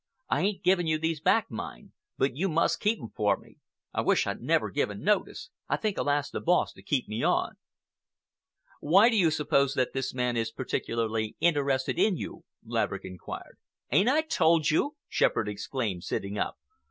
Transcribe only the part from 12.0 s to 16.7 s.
you?" Laverick inquired. "Ain't I told you?" Shepherd exclaimed, sitting up.